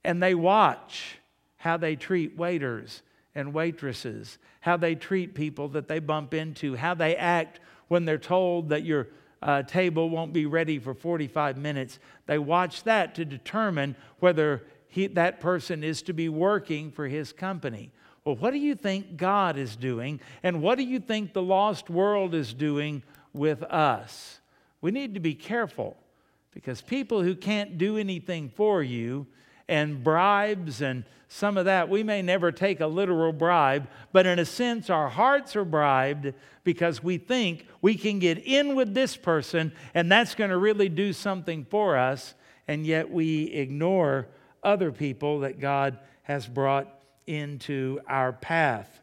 [0.05, 1.16] And they watch
[1.57, 3.01] how they treat waiters
[3.35, 8.18] and waitresses, how they treat people that they bump into, how they act when they're
[8.18, 9.09] told that your
[9.43, 11.99] uh, table won't be ready for 45 minutes.
[12.26, 17.32] They watch that to determine whether he, that person is to be working for his
[17.32, 17.91] company.
[18.24, 20.20] Well, what do you think God is doing?
[20.43, 23.03] And what do you think the lost world is doing
[23.35, 24.41] with us?
[24.80, 25.97] We need to be careful
[26.53, 29.26] because people who can't do anything for you
[29.68, 31.05] and bribes and
[31.35, 35.09] some of that, we may never take a literal bribe, but in a sense, our
[35.09, 36.32] hearts are bribed
[36.62, 40.89] because we think we can get in with this person and that's going to really
[40.89, 42.35] do something for us,
[42.68, 44.28] and yet we ignore
[44.62, 49.01] other people that God has brought into our path.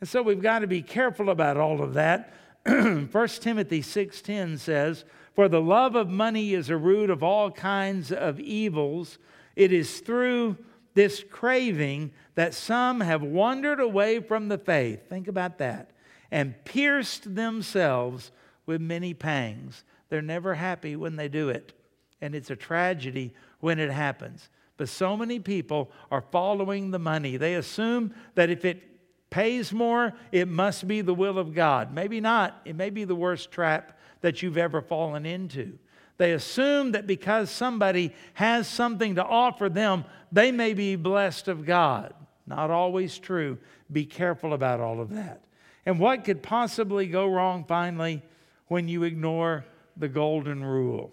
[0.00, 2.34] And so we've got to be careful about all of that.
[2.66, 3.08] 1
[3.40, 8.38] Timothy 6:10 says, "For the love of money is a root of all kinds of
[8.38, 9.16] evils.
[9.56, 10.58] It is through
[10.94, 15.90] this craving that some have wandered away from the faith." Think about that.
[16.30, 18.32] And pierced themselves
[18.66, 19.84] with many pangs.
[20.08, 21.72] They're never happy when they do it.
[22.20, 24.48] And it's a tragedy when it happens.
[24.76, 27.36] But so many people are following the money.
[27.36, 28.82] They assume that if it
[29.30, 31.92] pays more, it must be the will of God.
[31.92, 32.60] Maybe not.
[32.64, 35.78] It may be the worst trap that you've ever fallen into.
[36.22, 41.66] They assume that because somebody has something to offer them, they may be blessed of
[41.66, 42.14] God.
[42.46, 43.58] Not always true.
[43.90, 45.42] Be careful about all of that.
[45.84, 48.22] And what could possibly go wrong finally
[48.68, 49.64] when you ignore
[49.96, 51.10] the golden rule?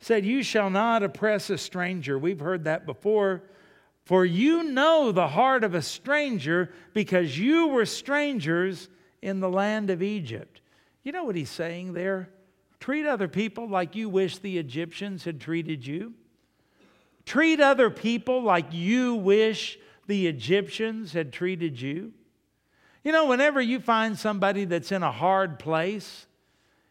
[0.00, 2.18] said, You shall not oppress a stranger.
[2.18, 3.44] We've heard that before.
[4.04, 8.90] For you know the heart of a stranger because you were strangers
[9.22, 10.60] in the land of Egypt.
[11.04, 12.28] You know what he's saying there?
[12.84, 16.12] Treat other people like you wish the Egyptians had treated you.
[17.24, 22.12] Treat other people like you wish the Egyptians had treated you.
[23.02, 26.26] You know, whenever you find somebody that's in a hard place,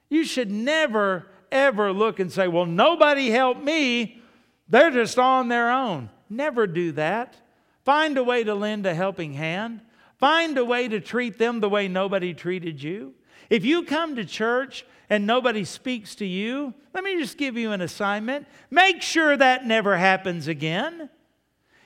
[0.09, 4.19] you should never ever look and say, Well, nobody helped me.
[4.67, 6.09] They're just on their own.
[6.27, 7.37] Never do that.
[7.85, 9.81] Find a way to lend a helping hand.
[10.17, 13.13] Find a way to treat them the way nobody treated you.
[13.49, 17.71] If you come to church and nobody speaks to you, let me just give you
[17.71, 18.47] an assignment.
[18.69, 21.09] Make sure that never happens again.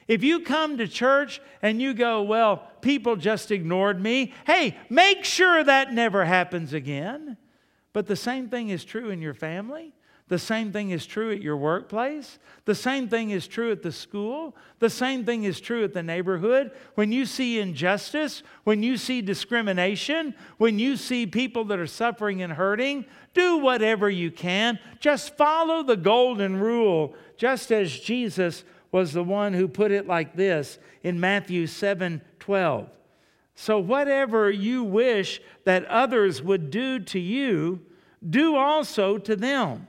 [0.07, 5.25] If you come to church and you go, well, people just ignored me, hey, make
[5.25, 7.37] sure that never happens again.
[7.91, 9.93] But the same thing is true in your family.
[10.29, 12.37] The same thing is true at your workplace.
[12.65, 14.57] The same thing is true at the school.
[14.79, 16.71] The same thing is true at the neighborhood.
[16.95, 22.41] When you see injustice, when you see discrimination, when you see people that are suffering
[22.41, 24.79] and hurting, do whatever you can.
[24.99, 30.35] Just follow the golden rule, just as Jesus was the one who put it like
[30.35, 32.89] this in Matthew 7 12.
[33.55, 37.81] So, whatever you wish that others would do to you,
[38.29, 39.87] do also to them.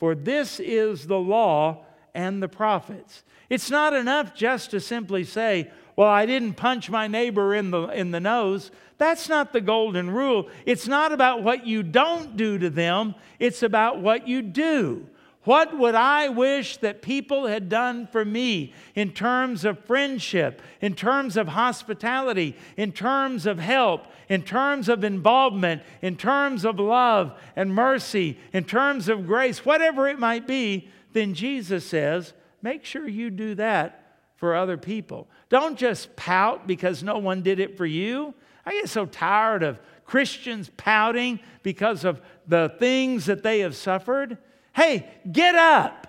[0.00, 1.84] For this is the law
[2.14, 3.22] and the prophets.
[3.50, 7.82] It's not enough just to simply say, Well, I didn't punch my neighbor in the,
[7.88, 8.70] in the nose.
[8.96, 10.48] That's not the golden rule.
[10.64, 15.06] It's not about what you don't do to them, it's about what you do.
[15.44, 20.94] What would I wish that people had done for me in terms of friendship, in
[20.94, 27.38] terms of hospitality, in terms of help, in terms of involvement, in terms of love
[27.56, 30.88] and mercy, in terms of grace, whatever it might be?
[31.14, 35.26] Then Jesus says, make sure you do that for other people.
[35.48, 38.34] Don't just pout because no one did it for you.
[38.66, 44.36] I get so tired of Christians pouting because of the things that they have suffered.
[44.72, 46.06] Hey, get up.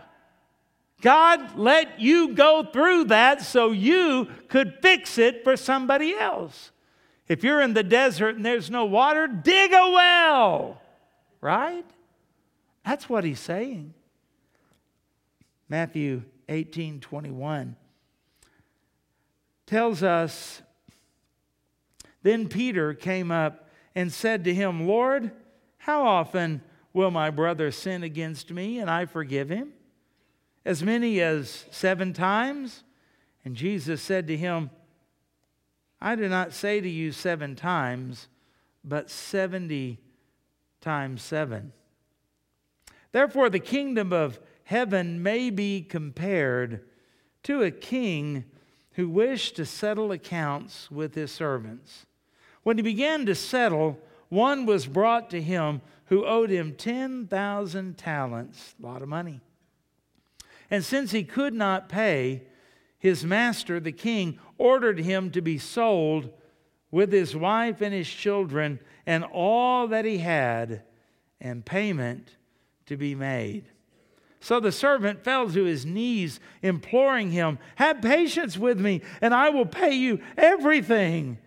[1.01, 6.71] God let you go through that so you could fix it for somebody else.
[7.27, 10.81] If you're in the desert and there's no water, dig a well,
[11.39, 11.85] right?
[12.85, 13.93] That's what he's saying.
[15.69, 17.77] Matthew 18 21
[19.65, 20.61] tells us
[22.23, 25.31] Then Peter came up and said to him, Lord,
[25.77, 26.61] How often
[26.93, 29.73] will my brother sin against me and I forgive him?
[30.65, 32.83] As many as seven times?
[33.43, 34.69] And Jesus said to him,
[35.99, 38.27] I do not say to you seven times,
[38.83, 39.99] but seventy
[40.81, 41.73] times seven.
[43.11, 46.83] Therefore, the kingdom of heaven may be compared
[47.43, 48.45] to a king
[48.93, 52.05] who wished to settle accounts with his servants.
[52.63, 55.81] When he began to settle, one was brought to him
[56.11, 59.39] who owed him 10,000 talents, a lot of money.
[60.69, 62.43] And since he could not pay,
[62.99, 66.29] his master, the king, ordered him to be sold
[66.91, 70.83] with his wife and his children and all that he had,
[71.39, 72.35] and payment
[72.87, 73.69] to be made.
[74.41, 79.49] So the servant fell to his knees, imploring him, Have patience with me, and I
[79.49, 81.37] will pay you everything.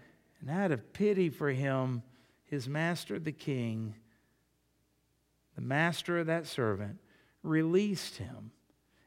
[0.40, 2.02] And out of pity for him,
[2.46, 3.96] his master, the king,
[5.54, 6.98] the master of that servant,
[7.42, 8.50] released him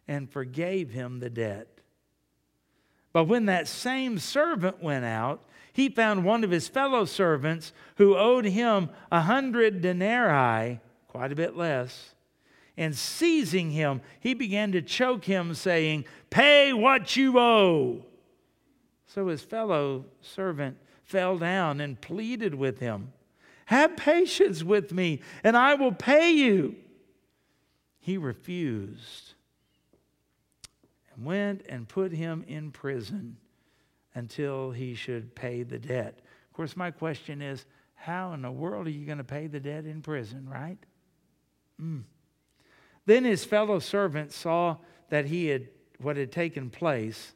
[0.07, 1.67] and forgave him the debt.
[3.13, 5.43] But when that same servant went out,
[5.73, 11.35] he found one of his fellow servants who owed him a hundred denarii, quite a
[11.35, 12.13] bit less.
[12.77, 18.05] And seizing him, he began to choke him, saying, Pay what you owe.
[19.07, 23.13] So his fellow servant fell down and pleaded with him,
[23.67, 26.75] Have patience with me, and I will pay you.
[27.99, 29.33] He refused
[31.13, 33.35] and went and put him in prison
[34.15, 36.19] until he should pay the debt.
[36.49, 37.65] Of course, my question is
[37.95, 40.77] how in the world are you going to pay the debt in prison, right?
[41.81, 42.03] Mm.
[43.05, 44.77] Then his fellow servants saw
[45.09, 45.67] that he had
[45.99, 47.33] what had taken place.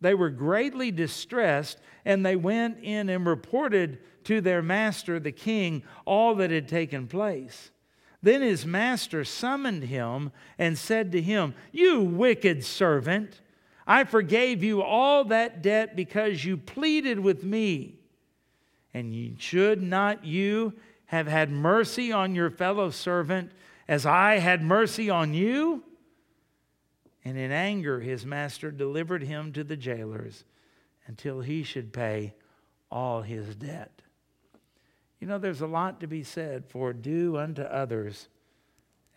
[0.00, 5.82] They were greatly distressed, and they went in and reported to their master, the king,
[6.04, 7.70] all that had taken place.
[8.22, 13.40] Then his master summoned him and said to him, You wicked servant,
[13.86, 18.00] I forgave you all that debt because you pleaded with me.
[18.92, 20.72] And should not you
[21.06, 23.52] have had mercy on your fellow servant
[23.86, 25.84] as I had mercy on you?
[27.26, 30.44] And in anger, his master delivered him to the jailers
[31.08, 32.34] until he should pay
[32.88, 34.00] all his debt.
[35.18, 38.28] You know, there's a lot to be said for do unto others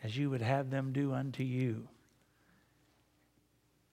[0.03, 1.87] as you would have them do unto you.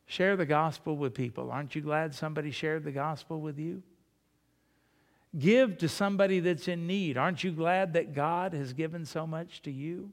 [0.06, 1.50] Share the gospel with people.
[1.50, 3.82] Aren't you glad somebody shared the gospel with you?
[5.38, 7.18] Give to somebody that's in need.
[7.18, 10.10] Aren't you glad that God has given so much to you?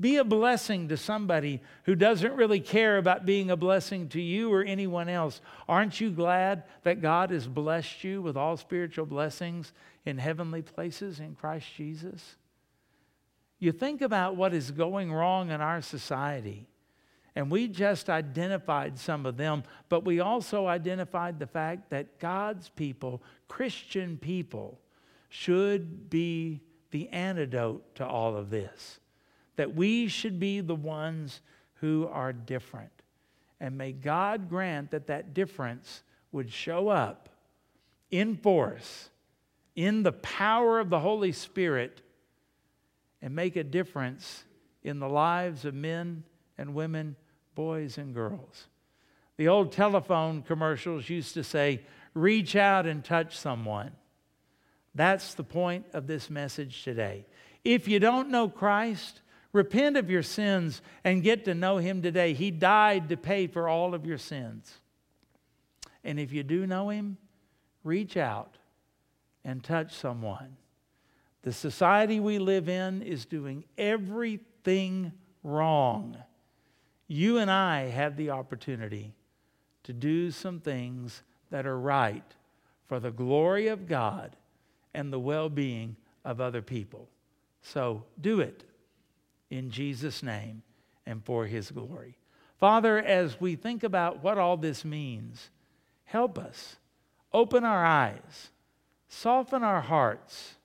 [0.00, 4.50] Be a blessing to somebody who doesn't really care about being a blessing to you
[4.50, 5.42] or anyone else.
[5.68, 9.74] Aren't you glad that God has blessed you with all spiritual blessings
[10.06, 12.36] in heavenly places in Christ Jesus?
[13.58, 16.66] You think about what is going wrong in our society,
[17.36, 22.70] and we just identified some of them, but we also identified the fact that God's
[22.70, 24.80] people, Christian people,
[25.28, 28.98] should be the antidote to all of this
[29.60, 31.42] that we should be the ones
[31.80, 33.02] who are different.
[33.60, 36.02] And may God grant that that difference
[36.32, 37.28] would show up
[38.10, 39.10] in force,
[39.76, 42.00] in the power of the Holy Spirit,
[43.20, 44.44] and make a difference
[44.82, 46.24] in the lives of men
[46.56, 47.16] and women,
[47.54, 48.66] boys and girls.
[49.36, 51.82] The old telephone commercials used to say,
[52.14, 53.90] reach out and touch someone.
[54.94, 57.26] That's the point of this message today.
[57.62, 59.20] If you don't know Christ,
[59.52, 62.34] Repent of your sins and get to know Him today.
[62.34, 64.78] He died to pay for all of your sins.
[66.04, 67.16] And if you do know Him,
[67.82, 68.58] reach out
[69.44, 70.56] and touch someone.
[71.42, 76.16] The society we live in is doing everything wrong.
[77.08, 79.14] You and I have the opportunity
[79.84, 82.24] to do some things that are right
[82.86, 84.36] for the glory of God
[84.94, 87.08] and the well being of other people.
[87.62, 88.64] So do it
[89.50, 90.62] in Jesus' name
[91.06, 92.16] and for his glory.
[92.58, 95.50] Father, as we think about what all this means,
[96.04, 96.76] help us.
[97.32, 98.50] Open our eyes,
[99.08, 100.56] soften our hearts,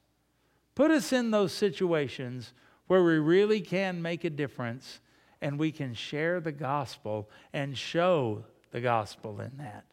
[0.74, 2.54] put us in those situations
[2.88, 5.00] where we really can make a difference
[5.42, 9.86] and we can share the gospel and show the gospel in that.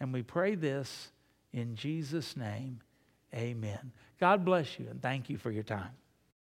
[0.00, 1.10] And we pray this
[1.52, 2.80] in Jesus' name.
[3.34, 3.92] Amen.
[4.18, 5.92] God bless you and thank you for your time.